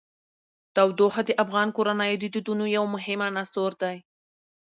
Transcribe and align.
تودوخه 0.75 1.21
د 1.25 1.31
افغان 1.43 1.67
کورنیو 1.77 2.19
د 2.21 2.25
دودونو 2.33 2.65
یو 2.77 2.85
مهم 2.93 3.19
عنصر 3.29 3.71
دی. 3.83 3.97